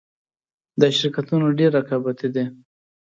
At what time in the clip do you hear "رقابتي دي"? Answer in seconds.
1.79-2.45